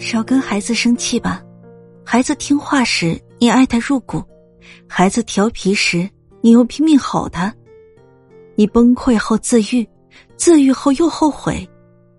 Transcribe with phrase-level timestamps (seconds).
[0.00, 1.42] 少跟孩子生气吧？
[2.04, 4.24] 孩子听话时你爱他入骨
[4.88, 6.08] 孩子调皮时
[6.40, 7.54] 你又拼命吼他。
[8.56, 9.88] 你崩溃后自愈
[10.36, 11.68] 自愈后又后悔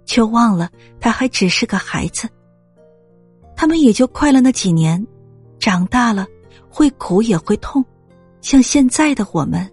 [0.05, 0.69] 却忘了
[0.99, 2.29] 他还只是个孩子。
[3.55, 5.05] 他们也就快乐那几年
[5.59, 6.25] 长大了
[6.69, 7.83] 会苦也会痛
[8.41, 9.69] 像现在的我们